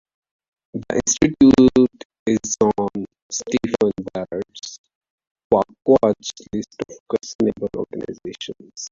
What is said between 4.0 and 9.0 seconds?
Barrett's Quackwatch list of questionable organizations.